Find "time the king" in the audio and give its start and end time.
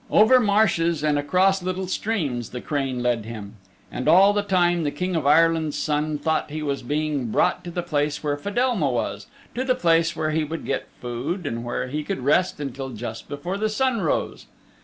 4.41-5.15